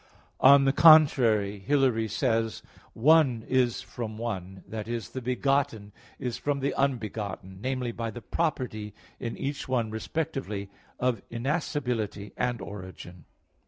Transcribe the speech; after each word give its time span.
On 0.39 0.65
the 0.65 0.73
contrary, 0.73 1.59
Hilary 1.59 2.07
says 2.07 2.61
(De 2.61 2.61
Trin. 2.61 2.73
iv): 2.73 2.89
"One 3.03 3.45
is 3.47 3.81
from 3.83 4.17
one 4.17 4.63
that 4.67 4.87
is, 4.87 5.09
the 5.09 5.21
Begotten 5.21 5.91
is 6.17 6.37
from 6.37 6.59
the 6.59 6.73
Unbegotten 6.73 7.61
namely, 7.61 7.91
by 7.91 8.09
the 8.09 8.19
property 8.23 8.95
in 9.19 9.37
each 9.37 9.67
one 9.69 9.91
respectively 9.91 10.71
of 10.97 11.21
innascibility 11.29 12.31
and 12.35 12.61
origin." 12.61 13.25